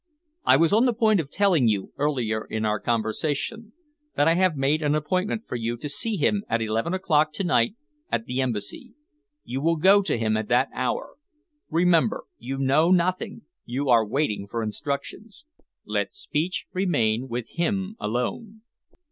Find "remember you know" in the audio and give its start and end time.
11.69-12.89